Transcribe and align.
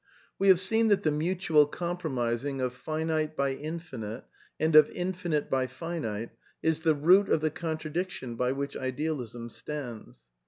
We 0.39 0.47
have 0.47 0.59
seen 0.59 0.87
that 0.87 1.03
the 1.03 1.11
mutual 1.11 1.67
compromising 1.67 2.59
of 2.59 2.73
finite 2.73 3.37
by 3.37 3.51
infinite 3.51 4.23
and 4.59 4.75
of 4.75 4.89
infinite 4.89 5.47
by 5.47 5.67
finite 5.67 6.31
is 6.63 6.79
the 6.79 6.95
root 6.95 7.29
of 7.29 7.41
the 7.41 7.51
contradic 7.51 8.09
tion 8.09 8.35
by 8.35 8.53
which 8.53 8.75
Idealism 8.75 9.47
stands. 9.51 10.27